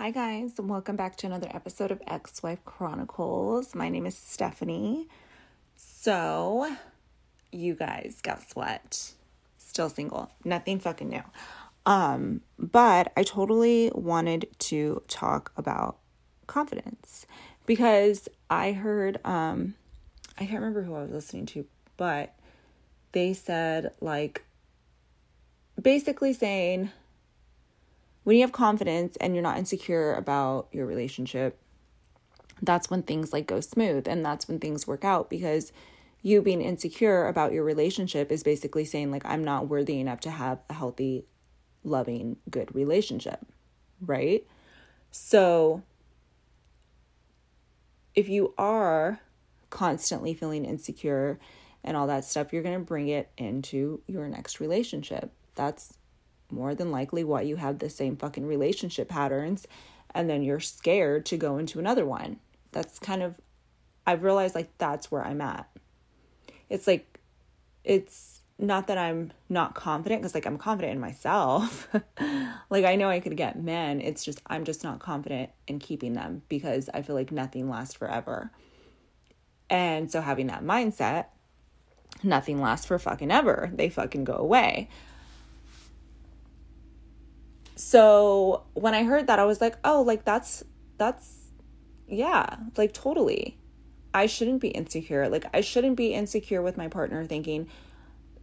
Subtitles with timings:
[0.00, 3.74] Hi, guys, and welcome back to another episode of Ex Wife Chronicles.
[3.74, 5.08] My name is Stephanie.
[5.76, 6.74] So,
[7.52, 9.12] you guys, guess what?
[9.58, 10.30] Still single.
[10.42, 11.22] Nothing fucking new.
[11.84, 15.98] Um, but I totally wanted to talk about
[16.46, 17.26] confidence
[17.66, 19.74] because I heard um
[20.38, 21.66] I can't remember who I was listening to,
[21.98, 22.34] but
[23.12, 24.46] they said like
[25.78, 26.88] basically saying
[28.24, 31.58] when you have confidence and you're not insecure about your relationship,
[32.62, 35.72] that's when things like go smooth and that's when things work out because
[36.22, 40.30] you being insecure about your relationship is basically saying like I'm not worthy enough to
[40.30, 41.24] have a healthy,
[41.82, 43.40] loving, good relationship,
[44.00, 44.46] right?
[45.10, 45.82] So
[48.14, 49.20] if you are
[49.70, 51.38] constantly feeling insecure
[51.82, 55.32] and all that stuff, you're going to bring it into your next relationship.
[55.54, 55.94] That's
[56.52, 59.66] more than likely why you have the same fucking relationship patterns
[60.14, 62.38] and then you're scared to go into another one.
[62.72, 63.34] That's kind of
[64.06, 65.68] I've realized like that's where I'm at.
[66.68, 67.20] It's like
[67.84, 71.88] it's not that I'm not confident because like I'm confident in myself.
[72.70, 74.00] like I know I could get men.
[74.00, 77.94] It's just I'm just not confident in keeping them because I feel like nothing lasts
[77.94, 78.50] forever.
[79.68, 81.26] And so having that mindset,
[82.22, 83.70] nothing lasts for fucking ever.
[83.72, 84.88] They fucking go away.
[87.80, 90.62] So when I heard that, I was like, oh, like that's,
[90.98, 91.50] that's,
[92.06, 93.56] yeah, like totally.
[94.12, 95.30] I shouldn't be insecure.
[95.30, 97.68] Like, I shouldn't be insecure with my partner thinking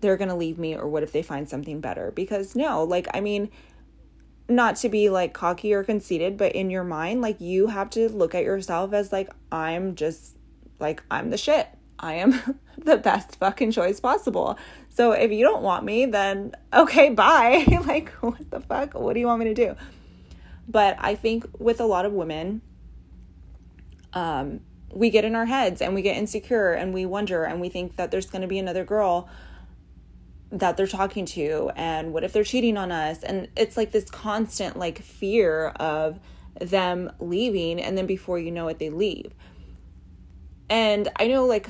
[0.00, 2.12] they're going to leave me or what if they find something better?
[2.12, 3.50] Because no, like, I mean,
[4.48, 8.08] not to be like cocky or conceited, but in your mind, like, you have to
[8.08, 10.38] look at yourself as like, I'm just
[10.80, 11.68] like, I'm the shit.
[11.98, 14.58] I am the best fucking choice possible.
[14.90, 17.64] So if you don't want me, then okay, bye.
[17.86, 18.94] like, what the fuck?
[18.94, 19.76] What do you want me to do?
[20.68, 22.62] But I think with a lot of women,
[24.12, 24.60] um,
[24.92, 27.96] we get in our heads and we get insecure and we wonder and we think
[27.96, 29.28] that there's going to be another girl
[30.50, 34.08] that they're talking to and what if they're cheating on us and it's like this
[34.08, 36.20] constant like fear of
[36.60, 39.34] them leaving and then before you know it they leave
[40.70, 41.68] and i know like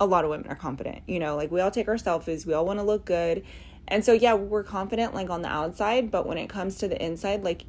[0.00, 1.02] a lot of women are confident.
[1.06, 3.44] You know, like we all take our selfies, we all want to look good.
[3.86, 7.02] And so, yeah, we're confident like on the outside, but when it comes to the
[7.04, 7.64] inside, like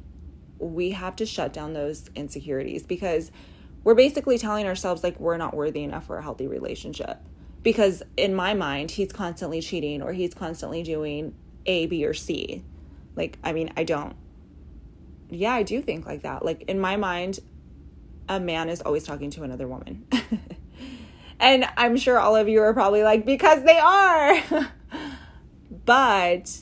[0.58, 3.30] we have to shut down those insecurities because
[3.84, 7.18] we're basically telling ourselves like we're not worthy enough for a healthy relationship.
[7.62, 11.34] Because in my mind, he's constantly cheating or he's constantly doing
[11.66, 12.64] A, B, or C.
[13.16, 14.14] Like, I mean, I don't.
[15.28, 16.44] Yeah, I do think like that.
[16.44, 17.40] Like, in my mind,
[18.28, 20.06] a man is always talking to another woman.
[21.38, 24.40] And I'm sure all of you are probably like, because they are.
[25.84, 26.58] but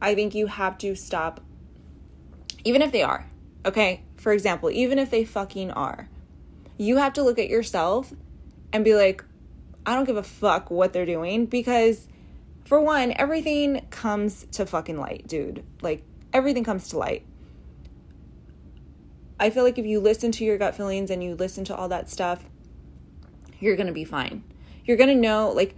[0.00, 1.40] I think you have to stop,
[2.64, 3.28] even if they are,
[3.66, 4.02] okay?
[4.16, 6.08] For example, even if they fucking are,
[6.78, 8.12] you have to look at yourself
[8.72, 9.22] and be like,
[9.84, 12.06] I don't give a fuck what they're doing because,
[12.64, 15.64] for one, everything comes to fucking light, dude.
[15.82, 17.26] Like, everything comes to light.
[19.38, 21.88] I feel like if you listen to your gut feelings and you listen to all
[21.88, 22.44] that stuff,
[23.60, 24.42] you're going to be fine.
[24.84, 25.76] You're going to know, like,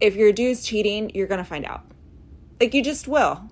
[0.00, 1.84] if your dude's cheating, you're going to find out.
[2.60, 3.48] Like, you just will.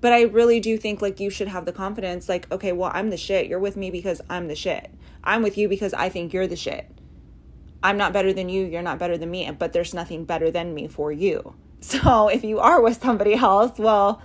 [0.00, 3.10] But I really do think, like, you should have the confidence, like, okay, well, I'm
[3.10, 3.48] the shit.
[3.48, 4.90] You're with me because I'm the shit.
[5.24, 6.88] I'm with you because I think you're the shit.
[7.82, 8.64] I'm not better than you.
[8.64, 9.50] You're not better than me.
[9.50, 11.54] But there's nothing better than me for you.
[11.80, 14.20] So if you are with somebody else, well,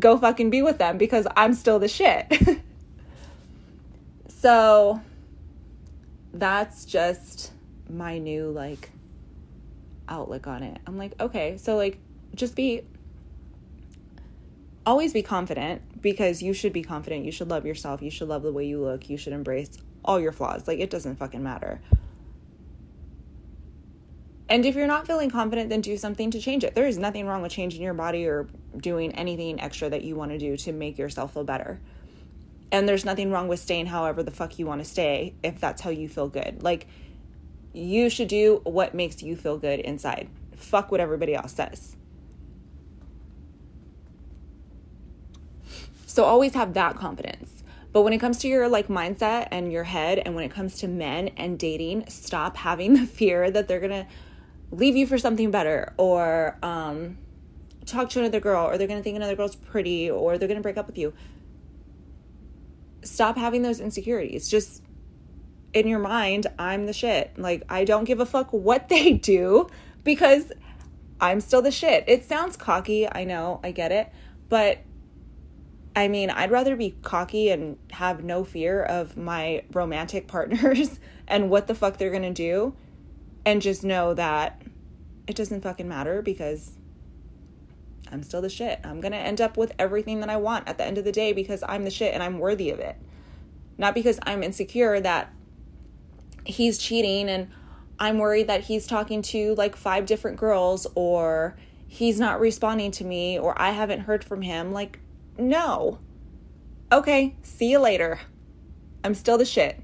[0.00, 2.60] go fucking be with them because I'm still the shit.
[4.28, 5.00] so
[6.32, 7.52] that's just
[7.88, 8.90] my new like
[10.08, 10.80] outlook on it.
[10.86, 11.98] I'm like, okay, so like
[12.34, 12.82] just be
[14.86, 17.24] always be confident because you should be confident.
[17.24, 18.02] You should love yourself.
[18.02, 19.10] You should love the way you look.
[19.10, 19.70] You should embrace
[20.04, 20.66] all your flaws.
[20.66, 21.80] Like it doesn't fucking matter.
[24.50, 26.74] And if you're not feeling confident, then do something to change it.
[26.74, 30.30] There is nothing wrong with changing your body or doing anything extra that you want
[30.30, 31.80] to do to make yourself feel better.
[32.70, 35.80] And there's nothing wrong with staying however the fuck you want to stay if that's
[35.80, 36.62] how you feel good.
[36.62, 36.86] Like,
[37.72, 40.28] you should do what makes you feel good inside.
[40.56, 41.96] Fuck what everybody else says.
[46.06, 47.62] So always have that confidence.
[47.92, 50.78] But when it comes to your like mindset and your head and when it comes
[50.78, 54.06] to men and dating, stop having the fear that they're to
[54.70, 57.16] leave you for something better or um
[57.86, 60.76] talk to another girl or they're to think another girl's pretty or they're to break
[60.76, 61.14] up with you
[63.02, 64.48] stop having those insecurities.
[64.48, 64.82] Just
[65.72, 67.38] in your mind, I'm the shit.
[67.38, 69.68] Like, I don't give a fuck what they do
[70.04, 70.52] because
[71.20, 72.04] I'm still the shit.
[72.06, 73.10] It sounds cocky.
[73.10, 73.60] I know.
[73.62, 74.10] I get it.
[74.48, 74.78] But
[75.96, 81.50] I mean, I'd rather be cocky and have no fear of my romantic partners and
[81.50, 82.74] what the fuck they're gonna do
[83.44, 84.62] and just know that
[85.26, 86.77] it doesn't fucking matter because
[88.10, 88.80] I'm still the shit.
[88.84, 91.32] I'm gonna end up with everything that I want at the end of the day
[91.32, 92.96] because I'm the shit and I'm worthy of it.
[93.76, 95.32] Not because I'm insecure that
[96.44, 97.48] he's cheating and
[97.98, 101.56] I'm worried that he's talking to like five different girls or
[101.86, 104.72] he's not responding to me or I haven't heard from him.
[104.72, 105.00] Like,
[105.36, 105.98] no.
[106.92, 108.20] Okay, see you later.
[109.04, 109.80] I'm still the shit.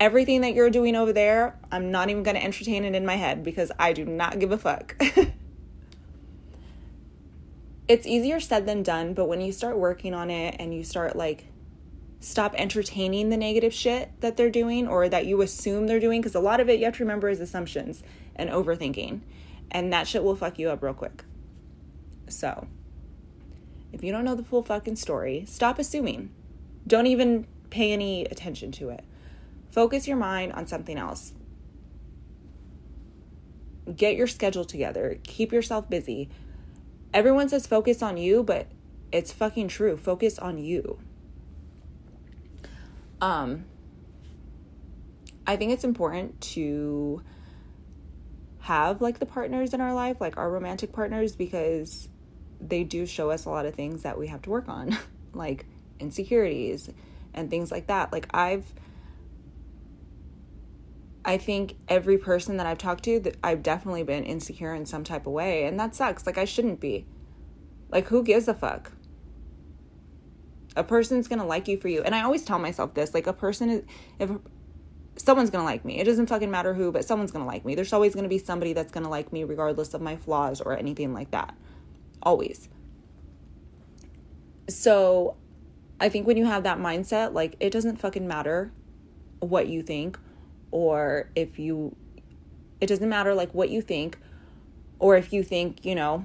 [0.00, 3.16] Everything that you're doing over there, I'm not even going to entertain it in my
[3.16, 5.00] head because I do not give a fuck.
[7.88, 11.16] it's easier said than done, but when you start working on it and you start
[11.16, 11.46] like
[12.20, 16.34] stop entertaining the negative shit that they're doing or that you assume they're doing because
[16.34, 18.02] a lot of it you have to remember is assumptions
[18.34, 19.20] and overthinking
[19.70, 21.24] and that shit will fuck you up real quick.
[22.28, 22.66] So,
[23.92, 26.30] if you don't know the full fucking story, stop assuming.
[26.86, 29.04] Don't even pay any attention to it.
[29.70, 31.32] Focus your mind on something else.
[33.94, 35.18] Get your schedule together.
[35.24, 36.28] Keep yourself busy.
[37.12, 38.66] Everyone says focus on you, but
[39.10, 39.96] it's fucking true.
[39.96, 40.98] Focus on you.
[43.20, 43.64] Um
[45.46, 47.22] I think it's important to
[48.60, 52.08] have like the partners in our life, like our romantic partners because
[52.60, 54.98] they do show us a lot of things that we have to work on,
[55.32, 55.64] like
[55.98, 56.90] insecurities
[57.32, 58.12] and things like that.
[58.12, 58.66] Like I've
[61.28, 65.04] I think every person that I've talked to that I've definitely been insecure in some
[65.04, 66.24] type of way and that sucks.
[66.24, 67.04] Like I shouldn't be.
[67.90, 68.92] Like who gives a fuck?
[70.74, 72.00] A person's to like you for you.
[72.00, 73.82] And I always tell myself this, like a person is
[74.18, 74.30] if
[75.16, 75.98] someone's to like me.
[75.98, 77.74] It doesn't fucking matter who, but someone's to like me.
[77.74, 81.12] There's always to be somebody that's to like me regardless of my flaws or anything
[81.12, 81.54] like that
[82.22, 82.70] always.
[84.70, 85.36] So
[86.00, 88.72] I think when you have that mindset, like it doesn't fucking matter
[89.40, 90.18] what you think
[90.70, 91.96] or if you,
[92.80, 94.18] it doesn't matter like what you think
[94.98, 96.24] or if you think, you know,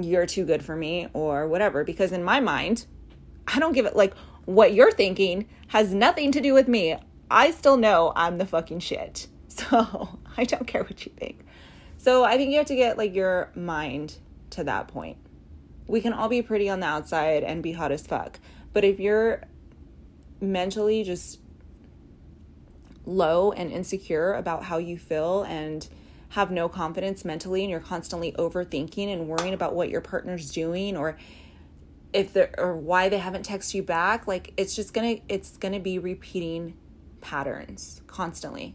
[0.00, 1.84] you're too good for me or whatever.
[1.84, 2.86] Because in my mind,
[3.46, 6.96] I don't give it like what you're thinking has nothing to do with me.
[7.30, 9.28] I still know I'm the fucking shit.
[9.54, 11.46] So I don't care what you think.
[11.96, 14.18] So I think you have to get like your mind
[14.50, 15.16] to that point.
[15.86, 18.40] We can all be pretty on the outside and be hot as fuck.
[18.72, 19.44] But if you're
[20.40, 21.38] mentally just
[23.04, 25.88] low and insecure about how you feel and
[26.30, 30.96] have no confidence mentally and you're constantly overthinking and worrying about what your partner's doing
[30.96, 31.16] or
[32.12, 35.78] if they're or why they haven't texted you back like it's just gonna it's gonna
[35.78, 36.76] be repeating
[37.20, 38.74] patterns constantly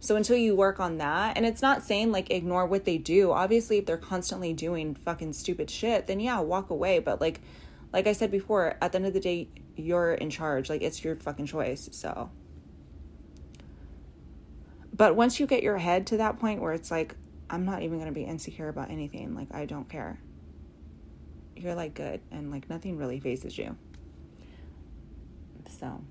[0.00, 3.32] so until you work on that, and it's not saying like ignore what they do.
[3.32, 7.00] Obviously, if they're constantly doing fucking stupid shit, then yeah, walk away.
[7.00, 7.40] But like
[7.92, 10.70] like I said before, at the end of the day, you're in charge.
[10.70, 11.88] Like it's your fucking choice.
[11.92, 12.30] So
[14.98, 17.14] But once you get your head to that point where it's like
[17.48, 20.20] I'm not even going to be insecure about anything, like I don't care.
[21.56, 23.76] You're like good and like nothing really phases you.
[25.80, 26.02] So,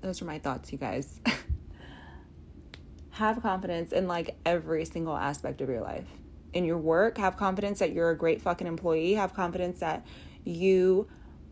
[0.00, 1.20] those are my thoughts, you guys.
[3.10, 6.06] have confidence in like every single aspect of your life.
[6.52, 10.06] In your work, have confidence that you're a great fucking employee, have confidence that
[10.44, 11.08] you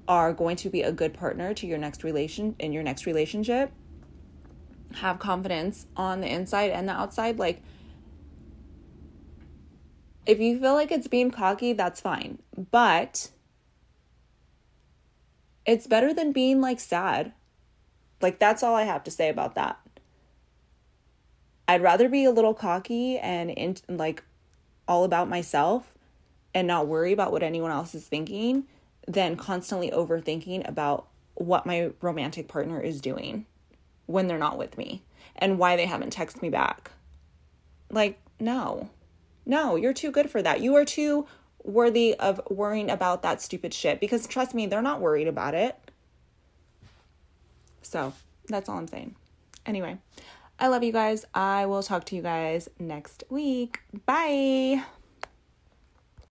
[0.08, 3.72] are going to be a good partner to your next relation in your next relationship.
[4.96, 7.62] Have confidence on the inside and the outside like
[10.26, 12.40] if you feel like it's being cocky, that's fine.
[12.70, 13.30] But
[15.64, 17.32] it's better than being like sad.
[18.20, 19.78] Like that's all I have to say about that.
[21.68, 24.22] I'd rather be a little cocky and in, like
[24.86, 25.94] all about myself
[26.54, 28.64] and not worry about what anyone else is thinking
[29.06, 33.46] than constantly overthinking about what my romantic partner is doing
[34.06, 35.02] when they're not with me
[35.36, 36.90] and why they haven't texted me back.
[37.90, 38.90] Like, no.
[39.44, 40.60] No, you're too good for that.
[40.60, 41.26] You are too
[41.62, 45.76] worthy of worrying about that stupid shit because trust me, they're not worried about it.
[47.82, 48.12] So,
[48.48, 49.14] that's all I'm saying.
[49.64, 49.98] Anyway,
[50.58, 51.24] I love you guys.
[51.34, 53.80] I will talk to you guys next week.
[54.06, 54.84] Bye.